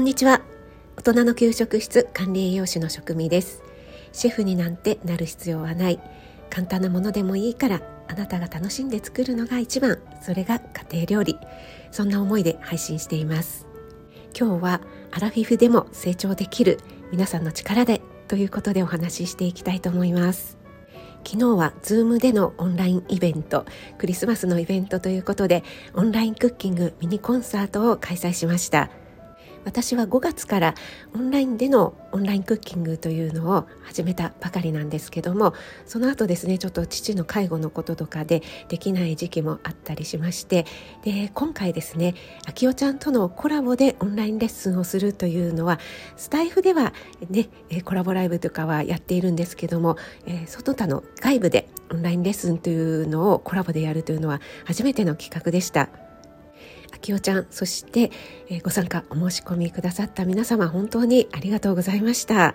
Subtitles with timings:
[0.00, 0.40] こんにちは。
[0.96, 3.62] 大人の給食室管理栄養士の職味です。
[4.12, 6.00] シェフになんてなる必要はない。
[6.48, 9.98] 簡単なものでもいいからあなたが楽しんで作るのが一番。
[10.22, 11.38] それが家庭料理。
[11.90, 13.66] そんな思いで配信しています。
[14.34, 16.80] 今日はアラフィフでも成長できる。
[17.12, 18.00] 皆さんの力で。
[18.26, 20.56] ということでお話ししていきたいと思います。
[21.26, 23.66] 昨日は Zoom でのオンラインイベント。
[23.98, 25.62] クリスマスのイベントということで
[25.92, 28.88] オンラインクッキングミニコンサートを開催しました。
[29.64, 30.74] 私は5月から
[31.14, 35.54] オンラインでのオンラインクッキングというのを始めたばかりなんですけども
[35.86, 40.66] その後ですねちょっと父の介護のこととかでできない時期もあったりしまして
[41.02, 42.14] で今回ですね
[42.46, 45.78] あきおちゃんとのコラボでオンラインレッスンをするというのは
[46.16, 46.92] スタイフでは
[47.28, 47.48] ね
[47.84, 56.09] コラボライブとかはやっているんですけども、え、外他の外部でオンラインレッスンというのをコラボでやるというのは初めての企画でした。
[56.98, 58.10] きおちゃんそして、
[58.48, 62.54] え、ご参加お申し込みくださった皆様本当にありがとうございました。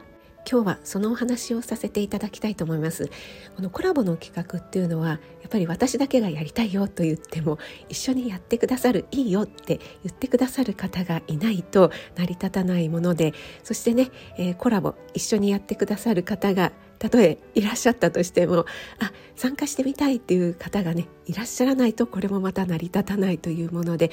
[0.49, 3.09] 今日はそのお話をさせていただきたいと思います。
[3.55, 7.57] このコラボの企画っていうのはやっぱり私だけがやりたいよと言っても
[7.89, 18.65] 一緒にやってくださるいいよって言ってくださる方がいないと成り立たないものでそしてね、えー、コラボ一緒にやってくださる方がたとえいらっしゃったとしても
[18.99, 24.11] あ参加してみたいっていう方がねいらっしゃらないとこれもまた成り立たないというもので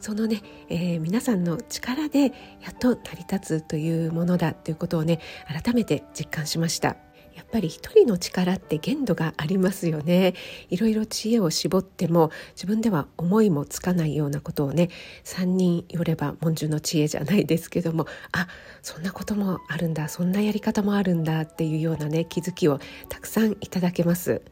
[0.00, 2.30] そのね、えー、皆さんの力でや
[2.70, 6.96] っと成り立つというものだということをね改めて実感しました。
[7.34, 10.34] やっぱり一人の力って限度がありますよね
[10.70, 14.90] いろいろ知恵を絞っても自分では思いもつかないようなことをね
[15.24, 18.46] 3人よれば文殊の知恵じゃないですけどもあ
[18.82, 24.42] そんなこともあるんだそんなやり方もあるんだっていうようなね気づきをたくさんいただけます。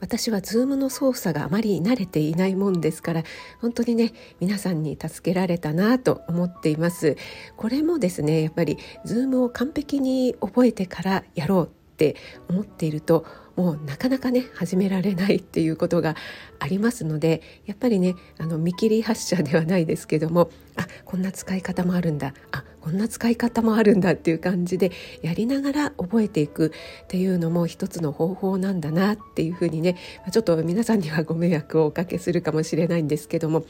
[0.00, 3.22] 私は Zoom の操作があまり慣れていないもんですから
[3.60, 7.16] 本当にね皆さんに助けられたなと思っています
[7.56, 12.14] これもですねやっぱり Zoom を完璧に覚えてからやろうって
[12.48, 13.26] 思っていると
[13.58, 16.14] もうなかなかね始められないっていうことが
[16.60, 22.34] ありますのでやっぱりねあの見切り発車ではないですけどもあこんな使い方もあるんだ。
[22.52, 29.96] あこんな使い方もあるんだっていう感じでやりながら覚えていくっていうのも一つの方法なんだなっていうふうにね
[30.30, 33.64] ちょっと皆さんにはご迷惑をおかけするかもしれないんですけども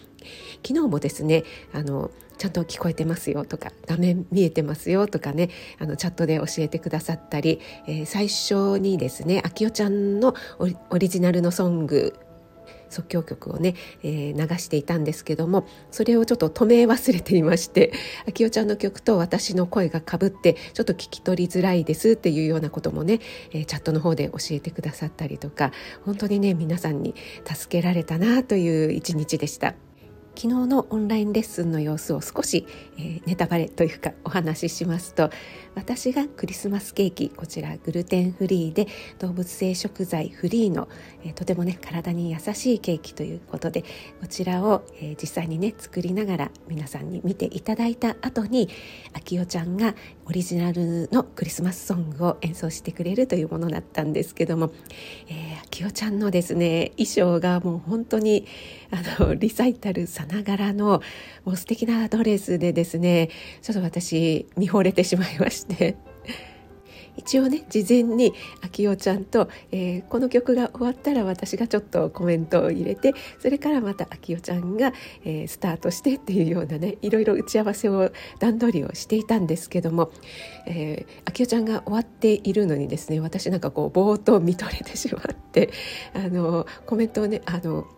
[0.65, 10.35] 昨日もですねあのちゃんと聞こえてますよとか画面見えてますよとかねあのチャットで教えてくださったり、えー、最初にですねあきおちゃんの
[10.91, 12.19] オリジナルのソング
[12.91, 17.93] 即興曲をね、えー、流していたんですけどもそれをちょっと止め忘れていまして
[18.27, 23.21] あきおちゃんの曲と私の声がかぶってちょっと聞き取りづらいですっていうようなこともね、
[23.53, 25.71] えー、チャットの方で教えてくださったりとか
[26.05, 29.75] 本当にね皆さんに助けられたなという一日でした。
[30.39, 32.65] 昨日のオンラインレッスンの様子を少し、
[32.97, 35.31] えー、ネタバレというかお話ししますと
[35.79, 38.89] 私がクリスマスケーキこちらグルテンフリーで
[39.21, 40.89] 動物性食材フリーの、
[41.25, 43.83] え、とてもね体に優しいケーキということで
[44.21, 48.69] こちらを、え、実際にね作りながら皆さんに見ていただいた後に
[49.13, 49.95] あきおちゃんが
[50.27, 54.73] オリジナルのクリスマスソングを演奏してくれるというものだったんですけども、
[55.29, 58.47] えー、あきおちゃんのですね衣装がもう本当に
[58.91, 61.03] あのリサイタルさながらの
[61.45, 63.31] もう素敵なドレスでですね
[63.63, 65.68] ちょっと私見惚れてしまいました。
[65.77, 65.97] て。
[67.19, 74.93] 一応ね事前にあきおちゃんと、えー、この曲が終わったら私がちょっとコメントを入れてそれからまたあきおちゃんが、
[75.25, 80.13] えー、スタートしてっていうようなねいろいろ打ち合わせを段取りをしていたんですけども、
[80.67, 85.71] えー、あきおちゃんが終わっているのにですね私なんかこうぼーっと見とれてしまって
[86.15, 87.89] あのコメントをねあの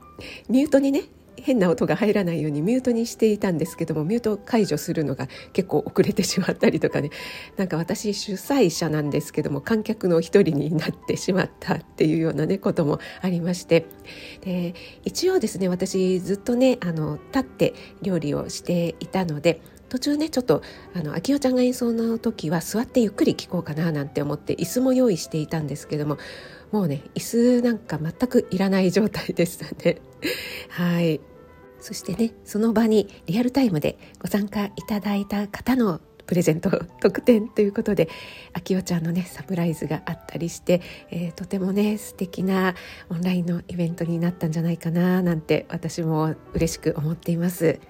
[0.49, 1.03] ミュートにね
[1.41, 7.11] 変な音が入らないようにミュートにしていたんですけどもミュート解除するのが結構遅れてしまったりとかね。
[7.56, 13.87] なんか私主催者なんですけども観客の一人になってしまったっていうようなねこともありまして。
[14.43, 14.75] で
[15.05, 19.60] 一応ですね私ずっとねあの立って料理をしていたので
[19.91, 20.63] 途中ねちょっと
[20.95, 26.16] あの秋代ちゃんが演奏の時は座ってゆっくり聴こうかななんて思って椅子も用意していたんですけども
[26.71, 30.01] もうね椅子なんか全くいらない状態でしたね。
[30.71, 31.21] はい。
[31.80, 38.09] そしてねその場にリアルタイムでご参加いただいた方のプレゼント特典ということで
[38.53, 40.80] あきおちゃんのねサプライズがあったりして、
[41.10, 42.77] えー、とてもね素敵な
[43.09, 47.80] オンラインのイベントになったんじゃないかななんて私も嬉しく思っています。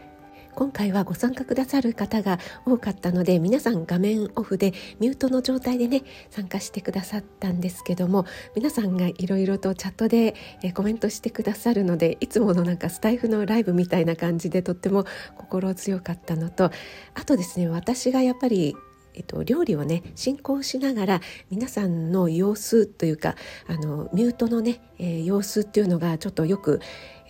[0.55, 10.35] 今回はご参加くださる方が多かったので皆さん画面オフでミュートの状態でね参加してくださったんですけども皆さんがいろいろとチャットで、
[10.75, 15.05] コメントしてくださるのでいつものなんかスタイフのライブみたいな感じでとっても
[15.37, 16.70] 心強かったのと
[17.14, 18.76] あとですね私がやっぱり
[19.14, 21.20] えっと、料理をね進行しながら
[21.50, 23.35] 皆さんの様子というか
[23.67, 26.81] あのミュートのね、えー、様子っていうのがちょっとよく、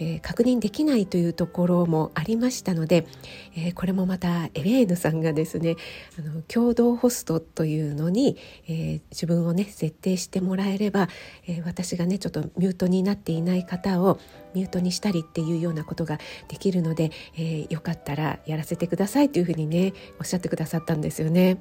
[0.00, 3.06] えー、確認できないというところもありましたので、
[3.54, 5.76] えー、これもまたエレーヌさんがですね
[6.18, 8.36] あの共同ホストというのに、
[8.66, 11.08] えー、自分をね設定してもらえれば、
[11.46, 14.18] え私がねちょっとミュートになっていない方を
[14.54, 16.18] ミュートにしたりっていうようなことが
[16.48, 21.58] できるので、えよかったらやらせてくださいというふうにねおっしゃってくださったんですよね。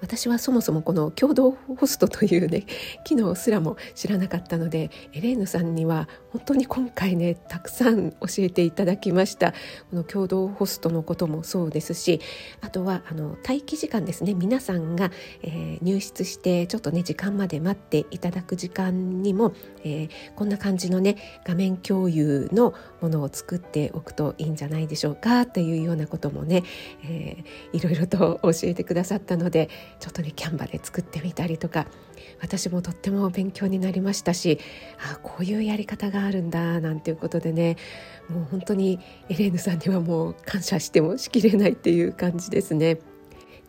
[0.00, 2.64] 私はそもそもこの共同ホストというね
[3.04, 9.52] 機能すらも知らなかったのでエレーヌさんには本当に今回ねたくさん教えていただきました。
[9.90, 12.20] この共同ホストのこともそうですし
[12.60, 14.34] あとはあの待機時間ですね。
[14.34, 15.10] 皆さんが、
[15.42, 19.52] えー、入室してちょっとね時間まで待っていただく時間にも、
[19.84, 25.46] えー、こんな感じのね画面共有のものを作っておくといいんじゃないでしょうか。
[25.46, 26.62] というようなこともね、
[27.04, 29.59] えー、いろいろと教えてくださったので
[29.98, 31.86] ちょっとねキャンバで作ってみたりとか
[32.40, 34.58] 私もとっても勉強になりましたし
[35.12, 37.76] あこういうやり方があるんだなんていうことでね
[38.28, 42.98] もう本当にエレーヌさんにはもう感謝してもしきれないっていう感じですね。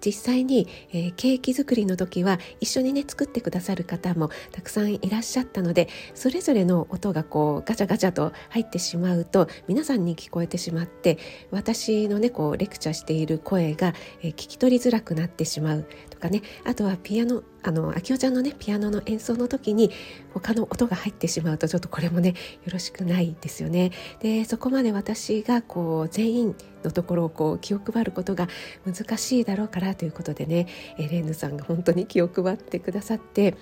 [0.03, 11.17] 実際に、えー、ケーキ作りの時は一緒にね作ってくださる方もたくさんいらっしゃったのでそれぞれの音がこうガチャガチャと入ってしまうと皆さんに聞こえてしまって
[11.51, 19.91] 私のねこうレクチャーしている声が、えー、聞き取りづらくなってしまうとかねあとはピアノあの秋代ちゃんのねピアノの演奏の時に
[20.33, 22.35] 他の音が入ってしまうとちょっとこれもねよ
[22.71, 23.91] ろしくないですよね。
[24.19, 28.47] でそこまで私がこう全員のところをこう気を配ることが
[28.85, 30.67] 難しいだろうからということでね
[30.97, 33.55] エレーヌさんが本当に気を配ってくださって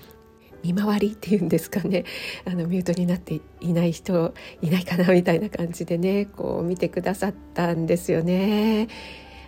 [0.63, 2.05] 見回りっていうんですかね
[2.45, 8.87] あのミュートになっていない人いないかなみたいな感じでねこう見てくださったんですよね。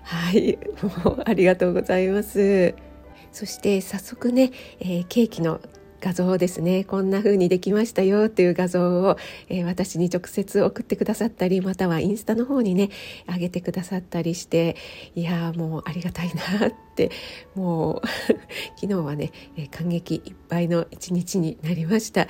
[0.04, 0.58] はい
[1.06, 2.74] もうありがとうございます。
[3.32, 5.62] そして早速ね、えー、ケーキの
[6.01, 6.83] 画像ですね。
[6.83, 9.18] こんな風にできましたよっていう画像を、
[9.50, 12.89] えー、私に直接送ってくださったりまたはインスタの方にね
[13.31, 14.75] 上げてくださったりして
[15.15, 17.12] いやもうありがたいなって
[17.53, 18.07] もう
[18.81, 22.27] 昨日はね、えー、感激いっぱいの一日になりました。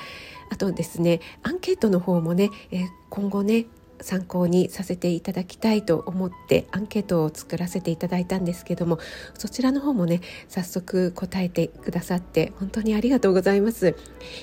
[0.50, 3.68] あとですねアンケートの方もね、えー、今後ね
[4.02, 9.00] 参考にさせていただきたいと思ってアンケートを作らせていただいたんですけども
[9.38, 13.96] そちらの方もね早速答えてくださって本当にありがとうございます。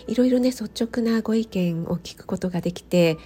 [0.07, 3.17] いろいろね率直なご意見を聞くことができて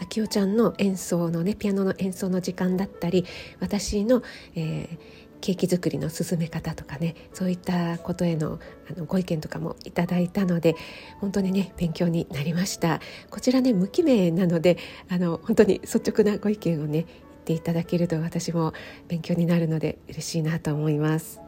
[0.00, 3.24] あきおちゃんの演奏のねピアノの演奏の時間だったり
[3.60, 4.22] 私の、
[4.54, 8.58] えーケーキ作りの進め方とかねそういったことへの
[8.90, 10.76] あのご意見とかもいただいたので
[11.20, 13.00] 本当にね勉強になりました。
[13.30, 17.06] こちらね無記名なのであの本当に率直なご意見をね言っ
[17.44, 18.72] ていただけると私も
[19.08, 21.40] 勉強になるので嬉しいなと思います。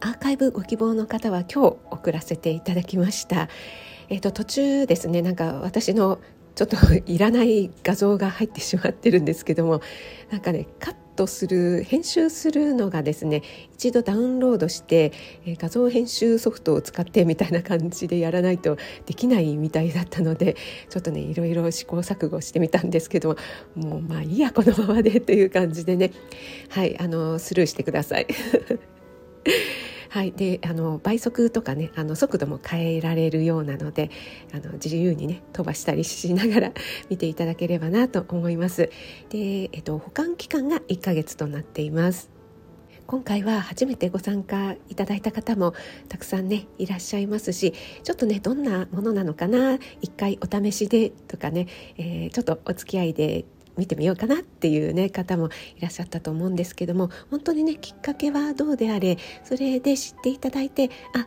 [0.00, 3.48] アーカイブご希望の方は今日送らせていただきました。
[4.08, 6.18] えっ、と途中ですねなんか私の
[6.54, 6.76] ちょっと
[7.06, 9.80] いらない画像が入ってしまってるんですけども
[10.30, 13.42] なんかねカットする編集するのがですね
[13.74, 15.12] 一度ダウンロードして、
[15.44, 18.76] え画像編集ソフトを使ってみたいな感じでやらないと
[19.06, 20.56] できないみたいだったので
[20.88, 23.36] ちょっとねいろいろ試行錯誤してみたんですけど
[23.74, 26.12] もうまあいいやこのままでという感じでね
[26.70, 28.26] はいあのスルーしてください。
[30.10, 34.10] はい、であの倍速とかねあの速度も変えられるようなので
[34.52, 36.72] あの自由にね飛ばしたりしながら
[37.08, 38.90] 見ていただければなと思います。
[39.28, 42.28] で、えっと、保管期間が1ヶ月となっています。
[43.06, 45.74] 今回は初めてご参加いただいた方も
[46.08, 47.74] たくさんねいらっしゃいますし
[48.04, 51.66] ちょっとねどんなものなのかな一回お試しでとかね、
[51.98, 53.46] えー、ちょっとお付き合いで
[53.80, 61.26] 見てみようかなっていうね方もいらっしゃったと思うんですけども本当にねきっかけはどうであれそれで知っていただいてあ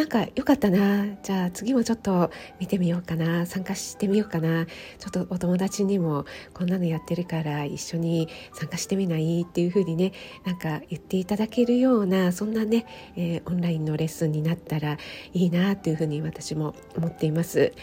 [0.00, 1.04] なんか良かったな。
[1.22, 3.44] じゃあ次もちょっと見てみようかな。
[3.44, 4.64] 参加してみようかな。
[4.64, 9.42] ちょっとお友達にもこんなのやってるから一緒に参加してみない？
[9.42, 10.12] っていう風にね
[10.46, 14.96] なんか言っていただけるようなそんなね、えー、オンラインのレッスンになったら
[15.34, 17.74] いいなという風に私も思っています。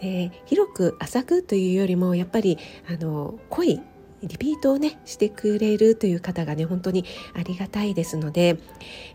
[0.00, 2.56] で広く浅くというよりもやっぱり
[2.88, 3.82] あの濃い
[4.26, 7.04] リピートをねしてくれるという方がね本当に
[7.34, 8.58] ありがたいですので、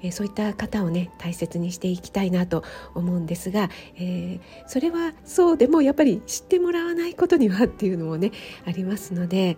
[0.02, 2.64] えー、そういった方をね大切にしていきたいなと
[2.96, 8.32] 思うんですが、えー、それはそうでもやっぱり知ってもらわないことにはっていうのもね
[8.66, 9.58] ありますので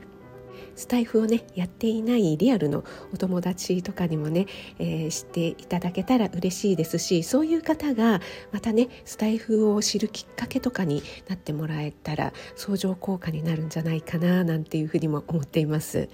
[0.76, 4.48] スタイフをねやっていないリアルのお友達とかにもね、
[4.80, 16.10] えー、知っていただけたら嬉しいですしそういう方がまたねスタイフを知るきっかけとかになってもらえたら相乗効果になるんじゃないかななんていうふうにも思っています。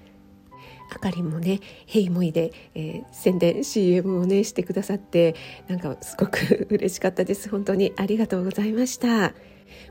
[0.92, 5.36] あかりもね「ヘイモイで」えー、宣伝 CM をねしてくださって
[5.68, 9.34] なんかすごく嬉しかったです本当にありがとうございました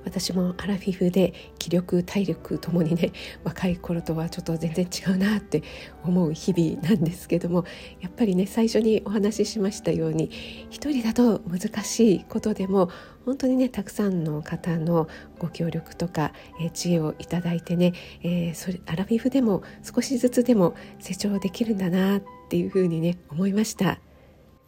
[0.04, 3.12] 私もアラフィフで気力体力ともにね
[3.44, 5.62] 若い頃とはちょっと全然違うなって
[6.04, 7.64] 思う日々なんですけども
[8.00, 10.30] やっぱりね最初にお話ししましたように
[10.70, 12.90] 一人だと難しいことでも
[13.24, 17.92] 本当にねたくさんの方のご協力とか、えー、知恵をいただいてね、
[18.22, 24.00] えー、それアラフィフでも少しずつでも成長できるんだなっていうふうにね思いました。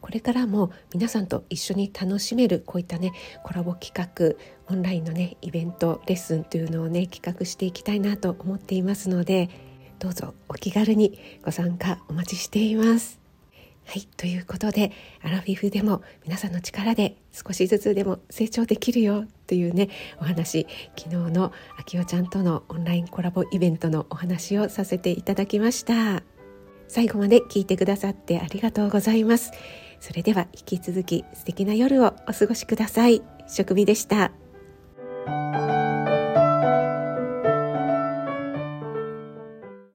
[0.00, 4.37] これからも皆さんと一緒に楽しめるこういったねコラボ企画
[4.73, 9.50] オンラインのねイベントレッスンというのをね企画していきたいなと思っていますので
[9.99, 13.21] どうぞお気軽にご参加お待ちしています。
[13.87, 19.88] はいということでアラフィフでも皆さんの力で少しずつでも成長できるよというね
[20.21, 26.23] お話昨日のあきおちゃんとのオンラインコラボイベントのお話をさせていただきました
[26.87, 29.50] 最後まで聞いてくださってありがとうございます
[30.00, 33.23] それでは引き続き素敵な夜をお過ごしください。
[33.47, 34.33] 食味でした。